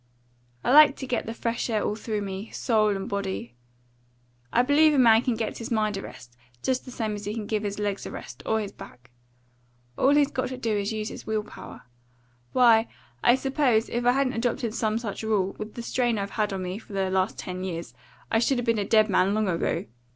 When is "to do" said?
10.49-10.75